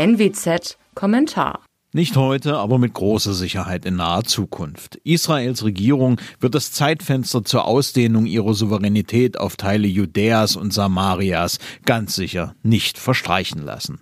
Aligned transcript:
NWZ 0.00 0.78
Kommentar 0.94 1.60
nicht 1.92 2.16
heute, 2.16 2.56
aber 2.56 2.78
mit 2.78 2.94
großer 2.94 3.34
Sicherheit 3.34 3.84
in 3.84 3.96
naher 3.96 4.22
Zukunft. 4.22 4.94
Israels 5.02 5.64
Regierung 5.64 6.20
wird 6.38 6.54
das 6.54 6.70
Zeitfenster 6.70 7.44
zur 7.44 7.66
Ausdehnung 7.66 8.26
ihrer 8.26 8.54
Souveränität 8.54 9.38
auf 9.38 9.56
Teile 9.56 9.88
Judäas 9.88 10.54
und 10.54 10.72
Samarias 10.72 11.58
ganz 11.84 12.14
sicher 12.14 12.54
nicht 12.62 12.96
verstreichen 12.96 13.62
lassen. 13.62 14.00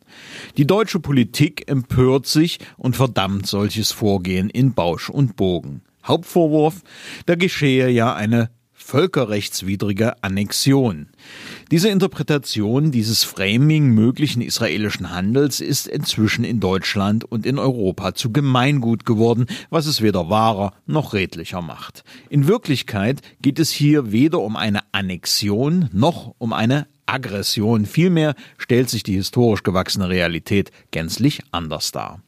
Die 0.59 0.67
deutsche 0.67 1.01
Politik 1.01 1.69
empört 1.69 2.27
sich 2.27 2.59
und 2.77 2.95
verdammt 2.95 3.47
solches 3.47 3.91
Vorgehen 3.91 4.51
in 4.51 4.75
Bausch 4.75 5.09
und 5.09 5.35
Bogen. 5.35 5.81
Hauptvorwurf, 6.05 6.83
da 7.25 7.35
geschehe 7.35 7.89
ja 7.89 8.15
eine 8.15 8.51
völkerrechtswidrige 8.89 10.23
Annexion. 10.23 11.09
Diese 11.71 11.91
Interpretation 11.91 12.91
dieses 12.91 13.23
Framing 13.23 13.89
möglichen 13.89 14.41
israelischen 14.41 15.11
Handels 15.11 15.61
ist 15.61 15.87
inzwischen 15.87 16.43
in 16.43 16.59
Deutschland 16.59 17.23
und 17.23 17.45
in 17.45 17.59
Europa 17.59 18.15
zu 18.15 18.33
Gemeingut 18.33 19.05
geworden, 19.05 19.45
was 19.69 19.85
es 19.85 20.01
weder 20.01 20.31
wahrer 20.31 20.73
noch 20.87 21.13
redlicher 21.13 21.61
macht. 21.61 22.03
In 22.31 22.49
Wirklichkeit 22.49 23.21
geht 23.43 23.59
es 23.59 23.71
hier 23.71 24.11
weder 24.11 24.41
um 24.41 24.57
eine 24.57 24.81
Annexion 24.93 25.91
noch 25.93 26.35
um 26.39 26.55
eine 26.55 26.87
Aggression, 27.05 27.85
vielmehr 27.85 28.35
stellt 28.57 28.89
sich 28.89 29.03
die 29.03 29.15
historisch 29.17 29.65
gewachsene 29.65 30.09
Realität 30.09 30.73
gänzlich 30.93 31.41
anders 31.53 31.93
dar. 31.93 32.23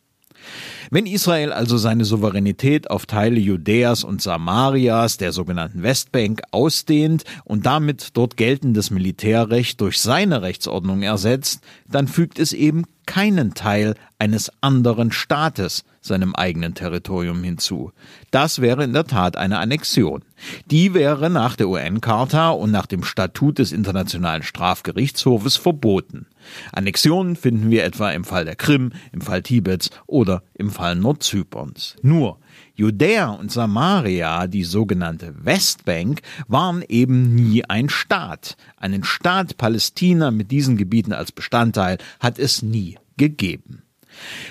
Wenn 0.92 1.06
Israel 1.06 1.52
also 1.52 1.78
seine 1.78 2.04
Souveränität 2.04 2.90
auf 2.90 3.06
Teile 3.06 3.38
Judäas 3.38 4.02
und 4.02 4.20
Samarias, 4.20 5.18
der 5.18 5.30
sogenannten 5.30 5.84
Westbank, 5.84 6.42
ausdehnt 6.50 7.22
und 7.44 7.64
damit 7.64 8.08
dort 8.14 8.36
geltendes 8.36 8.90
Militärrecht 8.90 9.80
durch 9.80 10.00
seine 10.00 10.42
Rechtsordnung 10.42 11.02
ersetzt, 11.02 11.62
dann 11.88 12.08
fügt 12.08 12.40
es 12.40 12.52
eben 12.52 12.86
keinen 13.06 13.54
Teil 13.54 13.94
eines 14.18 14.52
anderen 14.60 15.12
Staates 15.12 15.84
seinem 16.00 16.34
eigenen 16.34 16.74
Territorium 16.74 17.42
hinzu. 17.42 17.92
Das 18.30 18.60
wäre 18.60 18.84
in 18.84 18.92
der 18.92 19.04
Tat 19.04 19.36
eine 19.36 19.58
Annexion. 19.58 20.22
Die 20.66 20.94
wäre 20.94 21.28
nach 21.28 21.56
der 21.56 21.68
UN-Charta 21.68 22.50
und 22.50 22.70
nach 22.70 22.86
dem 22.86 23.02
Statut 23.02 23.58
des 23.58 23.72
Internationalen 23.72 24.42
Strafgerichtshofes 24.42 25.56
verboten. 25.56 26.26
Annexionen 26.72 27.36
finden 27.36 27.70
wir 27.70 27.84
etwa 27.84 28.10
im 28.12 28.24
Fall 28.24 28.44
der 28.44 28.56
Krim, 28.56 28.92
im 29.12 29.20
Fall 29.20 29.42
Tibets 29.42 29.90
oder 30.06 30.42
im 30.54 30.70
Fall 30.70 30.79
Nordzyperns. 30.94 31.96
Nur 32.02 32.38
Judäa 32.74 33.30
und 33.30 33.52
Samaria, 33.52 34.46
die 34.46 34.64
sogenannte 34.64 35.34
Westbank, 35.44 36.22
waren 36.48 36.82
eben 36.88 37.34
nie 37.34 37.64
ein 37.64 37.88
Staat. 37.88 38.56
Einen 38.76 39.04
Staat 39.04 39.56
Palästina 39.58 40.30
mit 40.30 40.50
diesen 40.50 40.76
Gebieten 40.76 41.12
als 41.12 41.32
Bestandteil 41.32 41.98
hat 42.20 42.38
es 42.38 42.62
nie 42.62 42.98
gegeben. 43.16 43.82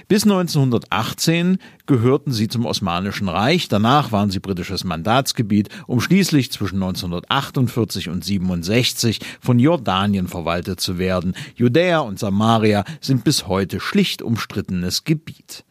Bis 0.08 0.24
1918 0.24 1.58
gehörten 1.86 2.32
sie 2.32 2.48
zum 2.48 2.66
Osmanischen 2.66 3.28
Reich, 3.28 3.68
danach 3.68 4.12
waren 4.12 4.32
sie 4.32 4.40
britisches 4.40 4.84
Mandatsgebiet, 4.84 5.70
um 5.88 6.02
schließlich 6.02 6.52
zwischen 6.52 6.76
1948 6.76 8.10
und 8.10 8.24
67 8.24 9.20
von 9.40 9.60
Jordanien 9.60 10.28
verwaltet 10.28 10.80
zu 10.80 10.98
werden. 10.98 11.34
Judäa 11.56 12.00
und 12.00 12.20
Samaria 12.20 12.84
sind 13.02 13.24
bis 13.24 13.48
heute 13.48 13.80
schlicht 13.80 14.22
umstrittenes 14.22 15.04
Gebiet. 15.04 15.66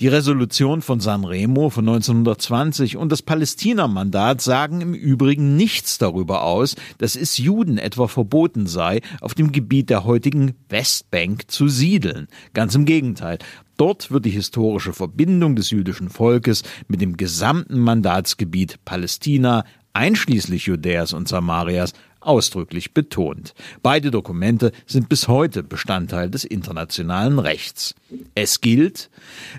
Die 0.00 0.08
Resolution 0.08 0.82
von 0.82 1.00
San 1.00 1.24
Remo 1.24 1.70
von 1.70 1.88
1920 1.88 2.96
und 2.96 3.10
das 3.10 3.22
Palästina-Mandat 3.22 4.40
sagen 4.40 4.80
im 4.80 4.94
Übrigen 4.94 5.56
nichts 5.56 5.98
darüber 5.98 6.42
aus, 6.42 6.76
dass 6.98 7.16
es 7.16 7.38
Juden 7.38 7.78
etwa 7.78 8.08
verboten 8.08 8.66
sei, 8.66 9.00
auf 9.20 9.34
dem 9.34 9.52
Gebiet 9.52 9.90
der 9.90 10.04
heutigen 10.04 10.54
Westbank 10.68 11.50
zu 11.50 11.68
siedeln. 11.68 12.28
Ganz 12.54 12.74
im 12.74 12.84
Gegenteil. 12.84 13.38
Dort 13.76 14.10
wird 14.10 14.24
die 14.24 14.30
historische 14.30 14.94
Verbindung 14.94 15.54
des 15.54 15.70
jüdischen 15.70 16.08
Volkes 16.08 16.62
mit 16.88 17.00
dem 17.00 17.16
gesamten 17.16 17.78
Mandatsgebiet 17.78 18.78
Palästina 18.84 19.64
einschließlich 19.92 20.66
Judäas 20.66 21.14
und 21.14 21.26
Samarias 21.26 21.92
ausdrücklich 22.20 22.92
betont. 22.92 23.54
Beide 23.82 24.10
Dokumente 24.10 24.72
sind 24.86 25.08
bis 25.08 25.28
heute 25.28 25.62
Bestandteil 25.62 26.30
des 26.30 26.44
internationalen 26.44 27.38
Rechts. 27.38 27.94
Es 28.34 28.60
gilt, 28.60 29.10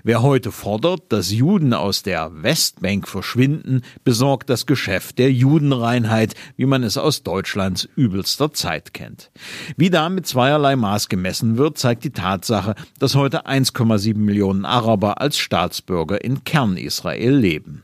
wer 0.04 0.22
heute 0.22 0.52
fordert, 0.52 1.04
dass 1.10 1.32
Juden 1.32 1.74
aus 1.74 2.02
der 2.02 2.30
Westbank 2.42 3.08
verschwinden, 3.08 3.82
besorgt 4.04 4.50
das 4.50 4.66
Geschäft 4.66 5.18
der 5.18 5.32
Judenreinheit, 5.32 6.34
wie 6.56 6.66
man 6.66 6.82
es 6.82 6.96
aus 6.96 7.22
Deutschlands 7.22 7.88
übelster 7.96 8.52
Zeit 8.52 8.94
kennt. 8.94 9.30
Wie 9.76 9.90
da 9.90 10.08
mit 10.08 10.26
zweierlei 10.26 10.76
Maß 10.76 11.08
gemessen 11.08 11.56
wird, 11.56 11.78
zeigt 11.78 12.04
die 12.04 12.10
Tatsache, 12.10 12.74
dass 12.98 13.14
heute 13.14 13.46
1,7 13.46 14.16
Millionen 14.16 14.64
Araber 14.64 15.20
als 15.20 15.38
Staatsbürger 15.38 16.22
in 16.22 16.44
Kernisrael 16.44 17.34
leben. 17.34 17.82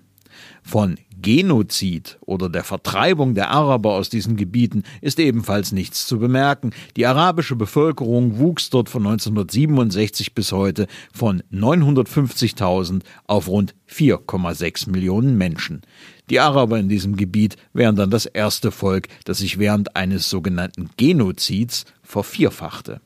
Von 0.66 0.96
Genozid 1.20 2.18
oder 2.22 2.48
der 2.48 2.64
Vertreibung 2.64 3.34
der 3.34 3.50
Araber 3.50 3.92
aus 3.92 4.08
diesen 4.08 4.36
Gebieten 4.36 4.82
ist 5.00 5.18
ebenfalls 5.20 5.72
nichts 5.72 6.06
zu 6.06 6.18
bemerken. 6.18 6.70
Die 6.96 7.06
arabische 7.06 7.54
Bevölkerung 7.54 8.38
wuchs 8.38 8.70
dort 8.70 8.88
von 8.88 9.06
1967 9.06 10.34
bis 10.34 10.52
heute 10.52 10.86
von 11.12 11.42
950.000 11.52 13.02
auf 13.26 13.48
rund 13.48 13.74
4,6 13.90 14.90
Millionen 14.90 15.38
Menschen. 15.38 15.82
Die 16.30 16.40
Araber 16.40 16.78
in 16.78 16.88
diesem 16.88 17.16
Gebiet 17.16 17.56
wären 17.72 17.96
dann 17.96 18.10
das 18.10 18.26
erste 18.26 18.70
Volk, 18.70 19.08
das 19.24 19.38
sich 19.38 19.58
während 19.58 19.96
eines 19.96 20.28
sogenannten 20.28 20.90
Genozids 20.96 21.84
vervierfachte. 22.02 23.00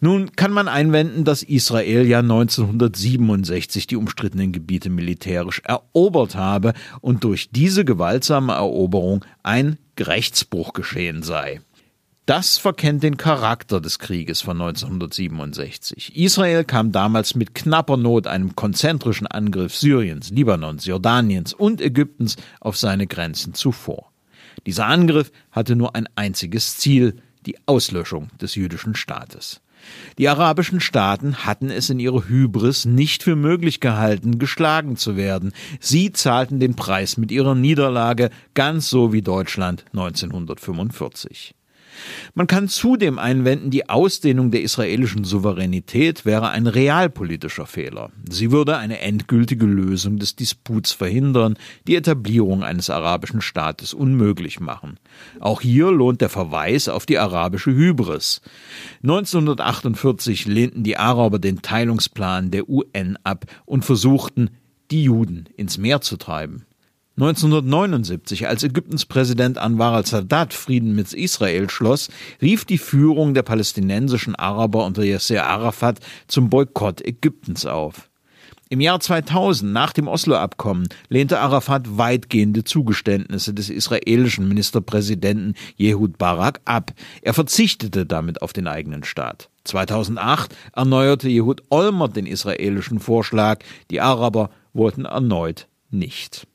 Nun 0.00 0.32
kann 0.36 0.52
man 0.52 0.68
einwenden, 0.68 1.24
dass 1.24 1.42
Israel 1.42 2.06
ja 2.06 2.20
1967 2.20 3.86
die 3.86 3.96
umstrittenen 3.96 4.52
Gebiete 4.52 4.90
militärisch 4.90 5.60
erobert 5.64 6.34
habe 6.34 6.72
und 7.00 7.24
durch 7.24 7.50
diese 7.50 7.84
gewaltsame 7.84 8.52
Eroberung 8.54 9.24
ein 9.42 9.78
Rechtsbruch 9.98 10.72
geschehen 10.72 11.22
sei. 11.22 11.60
Das 12.26 12.58
verkennt 12.58 13.04
den 13.04 13.16
Charakter 13.16 13.80
des 13.80 14.00
Krieges 14.00 14.40
von 14.40 14.60
1967. 14.60 16.16
Israel 16.16 16.64
kam 16.64 16.90
damals 16.90 17.36
mit 17.36 17.54
knapper 17.54 17.96
Not 17.96 18.26
einem 18.26 18.56
konzentrischen 18.56 19.28
Angriff 19.28 19.76
Syriens, 19.76 20.30
Libanons, 20.30 20.86
Jordaniens 20.86 21.54
und 21.54 21.80
Ägyptens 21.80 22.34
auf 22.60 22.76
seine 22.76 23.06
Grenzen 23.06 23.54
zuvor. 23.54 24.10
Dieser 24.66 24.86
Angriff 24.86 25.30
hatte 25.52 25.76
nur 25.76 25.94
ein 25.94 26.08
einziges 26.16 26.78
Ziel, 26.78 27.22
die 27.46 27.56
Auslöschung 27.66 28.28
des 28.40 28.54
jüdischen 28.54 28.94
Staates. 28.94 29.60
Die 30.18 30.28
arabischen 30.28 30.80
Staaten 30.80 31.46
hatten 31.46 31.70
es 31.70 31.90
in 31.90 32.00
ihrer 32.00 32.28
Hybris 32.28 32.86
nicht 32.86 33.22
für 33.22 33.36
möglich 33.36 33.80
gehalten, 33.80 34.38
geschlagen 34.38 34.96
zu 34.96 35.16
werden. 35.16 35.52
Sie 35.80 36.12
zahlten 36.12 36.60
den 36.60 36.74
Preis 36.74 37.16
mit 37.16 37.30
ihrer 37.30 37.54
Niederlage, 37.54 38.30
ganz 38.54 38.90
so 38.90 39.12
wie 39.12 39.22
Deutschland 39.22 39.84
1945. 39.92 41.54
Man 42.34 42.46
kann 42.46 42.68
zudem 42.68 43.18
einwenden, 43.18 43.70
die 43.70 43.88
Ausdehnung 43.88 44.50
der 44.50 44.62
israelischen 44.62 45.24
Souveränität 45.24 46.24
wäre 46.24 46.50
ein 46.50 46.66
realpolitischer 46.66 47.66
Fehler. 47.66 48.10
Sie 48.28 48.50
würde 48.50 48.76
eine 48.76 49.00
endgültige 49.00 49.66
Lösung 49.66 50.18
des 50.18 50.36
Disputs 50.36 50.92
verhindern, 50.92 51.56
die 51.86 51.96
Etablierung 51.96 52.62
eines 52.62 52.90
arabischen 52.90 53.40
Staates 53.40 53.94
unmöglich 53.94 54.60
machen. 54.60 54.98
Auch 55.40 55.60
hier 55.60 55.90
lohnt 55.90 56.20
der 56.20 56.28
Verweis 56.28 56.88
auf 56.88 57.06
die 57.06 57.18
arabische 57.18 57.70
Hybris. 57.70 58.42
1948 59.02 60.46
lehnten 60.46 60.82
die 60.82 60.96
Araber 60.96 61.38
den 61.38 61.62
Teilungsplan 61.62 62.50
der 62.50 62.68
UN 62.68 63.18
ab 63.24 63.46
und 63.64 63.84
versuchten, 63.84 64.50
die 64.90 65.04
Juden 65.04 65.46
ins 65.56 65.78
Meer 65.78 66.00
zu 66.00 66.16
treiben. 66.16 66.65
1979, 67.18 68.46
als 68.46 68.62
Ägyptens 68.62 69.06
Präsident 69.06 69.56
Anwar 69.56 69.94
al-Sadat 69.94 70.52
Frieden 70.52 70.94
mit 70.94 71.14
Israel 71.14 71.70
schloss, 71.70 72.10
rief 72.42 72.66
die 72.66 72.76
Führung 72.76 73.32
der 73.32 73.42
palästinensischen 73.42 74.34
Araber 74.34 74.84
unter 74.84 75.02
Yasser 75.02 75.46
Arafat 75.46 76.00
zum 76.26 76.50
Boykott 76.50 77.00
Ägyptens 77.00 77.64
auf. 77.64 78.10
Im 78.68 78.82
Jahr 78.82 79.00
2000, 79.00 79.72
nach 79.72 79.94
dem 79.94 80.08
Oslo-Abkommen, 80.08 80.88
lehnte 81.08 81.40
Arafat 81.40 81.96
weitgehende 81.96 82.64
Zugeständnisse 82.64 83.54
des 83.54 83.70
israelischen 83.70 84.46
Ministerpräsidenten 84.46 85.54
Jehud 85.76 86.18
Barak 86.18 86.60
ab. 86.66 86.92
Er 87.22 87.32
verzichtete 87.32 88.04
damit 88.04 88.42
auf 88.42 88.52
den 88.52 88.66
eigenen 88.66 89.04
Staat. 89.04 89.48
2008 89.64 90.54
erneuerte 90.74 91.30
Jehud 91.30 91.62
Olmert 91.70 92.14
den 92.14 92.26
israelischen 92.26 93.00
Vorschlag. 93.00 93.60
Die 93.90 94.02
Araber 94.02 94.50
wollten 94.74 95.06
erneut 95.06 95.66
nicht. 95.88 96.46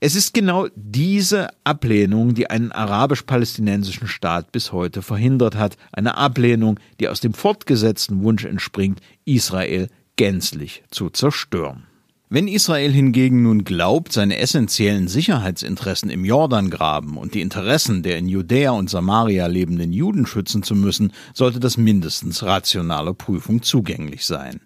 Es 0.00 0.14
ist 0.14 0.34
genau 0.34 0.68
diese 0.74 1.48
Ablehnung, 1.64 2.34
die 2.34 2.50
einen 2.50 2.72
arabisch-palästinensischen 2.72 4.08
Staat 4.08 4.52
bis 4.52 4.72
heute 4.72 5.02
verhindert 5.02 5.56
hat, 5.56 5.76
eine 5.92 6.16
Ablehnung, 6.16 6.78
die 7.00 7.08
aus 7.08 7.20
dem 7.20 7.34
fortgesetzten 7.34 8.22
Wunsch 8.22 8.44
entspringt, 8.44 9.00
Israel 9.24 9.88
gänzlich 10.16 10.82
zu 10.90 11.10
zerstören. 11.10 11.86
Wenn 12.30 12.46
Israel 12.46 12.92
hingegen 12.92 13.42
nun 13.42 13.64
glaubt, 13.64 14.12
seine 14.12 14.36
essentiellen 14.36 15.08
Sicherheitsinteressen 15.08 16.10
im 16.10 16.26
Jordangraben 16.26 17.16
und 17.16 17.32
die 17.32 17.40
Interessen 17.40 18.02
der 18.02 18.18
in 18.18 18.28
Judäa 18.28 18.72
und 18.72 18.90
Samaria 18.90 19.46
lebenden 19.46 19.94
Juden 19.94 20.26
schützen 20.26 20.62
zu 20.62 20.74
müssen, 20.74 21.14
sollte 21.32 21.58
das 21.58 21.78
mindestens 21.78 22.42
rationaler 22.42 23.14
Prüfung 23.14 23.62
zugänglich 23.62 24.26
sein. 24.26 24.60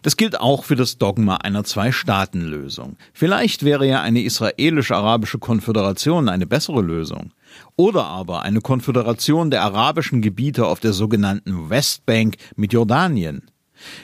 Das 0.00 0.16
gilt 0.16 0.40
auch 0.40 0.64
für 0.64 0.74
das 0.74 0.96
Dogma 0.96 1.36
einer 1.36 1.64
Zwei-Staaten-Lösung. 1.64 2.96
Vielleicht 3.12 3.62
wäre 3.62 3.86
ja 3.86 4.00
eine 4.00 4.22
israelisch-arabische 4.22 5.38
Konföderation 5.38 6.30
eine 6.30 6.46
bessere 6.46 6.80
Lösung. 6.80 7.34
Oder 7.76 8.06
aber 8.06 8.40
eine 8.40 8.62
Konföderation 8.62 9.50
der 9.50 9.64
arabischen 9.64 10.22
Gebiete 10.22 10.66
auf 10.66 10.80
der 10.80 10.94
sogenannten 10.94 11.68
Westbank 11.68 12.36
mit 12.56 12.72
Jordanien. 12.72 13.42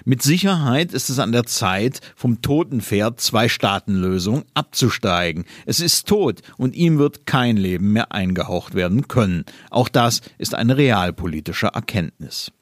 Mit 0.04 0.22
Sicherheit 0.22 0.92
ist 0.92 1.10
es 1.10 1.18
an 1.18 1.32
der 1.32 1.44
Zeit, 1.44 2.00
vom 2.16 2.42
toten 2.42 2.80
Pferd 2.80 3.20
Zwei-Staaten-Lösung 3.20 4.44
abzusteigen. 4.54 5.44
Es 5.66 5.80
ist 5.80 6.08
tot 6.08 6.42
und 6.56 6.74
ihm 6.74 6.98
wird 6.98 7.26
kein 7.26 7.56
Leben 7.56 7.92
mehr 7.92 8.12
eingehaucht 8.12 8.74
werden 8.74 9.08
können. 9.08 9.44
Auch 9.70 9.88
das 9.88 10.20
ist 10.38 10.54
eine 10.54 10.76
realpolitische 10.76 11.68
Erkenntnis. 11.68 12.52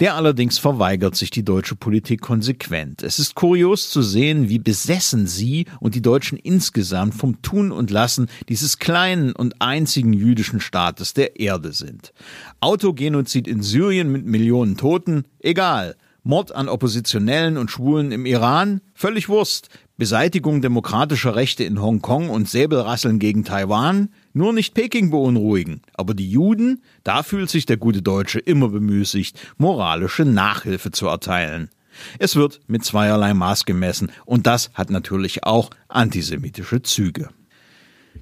Der 0.00 0.14
allerdings 0.14 0.58
verweigert 0.58 1.16
sich 1.16 1.30
die 1.30 1.44
deutsche 1.44 1.74
Politik 1.74 2.20
konsequent. 2.20 3.02
Es 3.02 3.18
ist 3.18 3.34
kurios 3.34 3.90
zu 3.90 4.02
sehen, 4.02 4.48
wie 4.48 4.60
besessen 4.60 5.26
sie 5.26 5.66
und 5.80 5.94
die 5.94 6.02
Deutschen 6.02 6.38
insgesamt 6.38 7.14
vom 7.14 7.42
Tun 7.42 7.72
und 7.72 7.90
Lassen 7.90 8.28
dieses 8.48 8.78
kleinen 8.78 9.32
und 9.32 9.60
einzigen 9.60 10.12
jüdischen 10.12 10.60
Staates 10.60 11.14
der 11.14 11.40
Erde 11.40 11.72
sind. 11.72 12.12
Autogenozid 12.60 13.48
in 13.48 13.62
Syrien 13.62 14.12
mit 14.12 14.24
Millionen 14.24 14.76
Toten? 14.76 15.24
Egal. 15.40 15.96
Mord 16.28 16.54
an 16.54 16.68
Oppositionellen 16.68 17.56
und 17.56 17.70
Schwulen 17.70 18.12
im 18.12 18.26
Iran? 18.26 18.82
Völlig 18.92 19.30
Wurst. 19.30 19.70
Beseitigung 19.96 20.60
demokratischer 20.60 21.34
Rechte 21.34 21.64
in 21.64 21.80
Hongkong 21.80 22.28
und 22.28 22.50
Säbelrasseln 22.50 23.18
gegen 23.18 23.44
Taiwan? 23.44 24.10
Nur 24.34 24.52
nicht 24.52 24.74
Peking 24.74 25.10
beunruhigen. 25.10 25.80
Aber 25.94 26.12
die 26.12 26.30
Juden? 26.30 26.82
Da 27.02 27.22
fühlt 27.22 27.48
sich 27.48 27.64
der 27.64 27.78
gute 27.78 28.02
Deutsche 28.02 28.40
immer 28.40 28.68
bemüßigt, 28.68 29.38
moralische 29.56 30.26
Nachhilfe 30.26 30.90
zu 30.90 31.06
erteilen. 31.06 31.70
Es 32.18 32.36
wird 32.36 32.60
mit 32.66 32.84
zweierlei 32.84 33.32
Maß 33.32 33.64
gemessen 33.64 34.12
und 34.26 34.46
das 34.46 34.70
hat 34.74 34.90
natürlich 34.90 35.44
auch 35.44 35.70
antisemitische 35.88 36.82
Züge. 36.82 37.30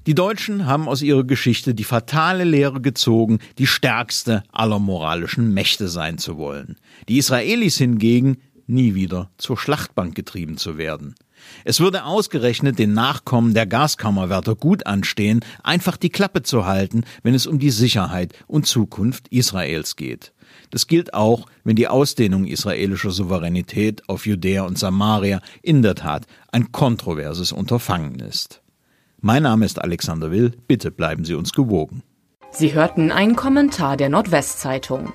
Die 0.07 0.15
Deutschen 0.15 0.65
haben 0.65 0.87
aus 0.87 1.01
ihrer 1.01 1.25
Geschichte 1.25 1.75
die 1.75 1.83
fatale 1.83 2.45
Lehre 2.45 2.79
gezogen, 2.79 3.39
die 3.57 3.67
stärkste 3.67 4.41
aller 4.53 4.79
moralischen 4.79 5.53
Mächte 5.53 5.89
sein 5.89 6.17
zu 6.17 6.37
wollen. 6.37 6.77
Die 7.09 7.17
Israelis 7.17 7.77
hingegen 7.77 8.37
nie 8.67 8.95
wieder 8.95 9.29
zur 9.37 9.57
Schlachtbank 9.57 10.15
getrieben 10.15 10.55
zu 10.55 10.77
werden. 10.77 11.15
Es 11.65 11.81
würde 11.81 12.05
ausgerechnet 12.05 12.79
den 12.79 12.93
Nachkommen 12.93 13.53
der 13.53 13.65
Gaskammerwärter 13.65 14.55
gut 14.55 14.85
anstehen, 14.85 15.41
einfach 15.61 15.97
die 15.97 16.09
Klappe 16.09 16.41
zu 16.41 16.65
halten, 16.65 17.03
wenn 17.21 17.33
es 17.33 17.45
um 17.45 17.59
die 17.59 17.69
Sicherheit 17.69 18.33
und 18.47 18.65
Zukunft 18.65 19.27
Israels 19.27 19.97
geht. 19.97 20.31
Das 20.71 20.87
gilt 20.87 21.13
auch, 21.13 21.47
wenn 21.65 21.75
die 21.75 21.89
Ausdehnung 21.89 22.45
israelischer 22.45 23.11
Souveränität 23.11 24.07
auf 24.07 24.25
Judäa 24.25 24.63
und 24.63 24.79
Samaria 24.79 25.41
in 25.61 25.81
der 25.81 25.95
Tat 25.95 26.27
ein 26.53 26.71
kontroverses 26.71 27.51
Unterfangen 27.51 28.19
ist. 28.19 28.61
Mein 29.27 29.43
Name 29.43 29.65
ist 29.65 29.81
Alexander 29.81 30.31
Will. 30.31 30.53
Bitte 30.67 30.89
bleiben 30.89 31.25
Sie 31.25 31.33
uns 31.33 31.51
gewogen. 31.51 32.01
Sie 32.49 32.73
hörten 32.73 33.11
einen 33.11 33.35
Kommentar 33.35 33.97
der 33.97 34.07
Nordwestzeitung. 34.07 35.11